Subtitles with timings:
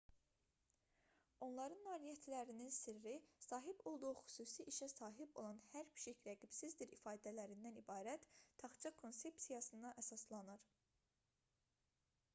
[1.47, 3.11] onların nailiyyətlərinin sirri
[3.47, 8.25] sahib olduğu xüsusi işə sahib olan hər pişik rəqibsizdir ifadələrindən ibarət
[8.63, 10.65] taxça konsepsiyasına əsaslanır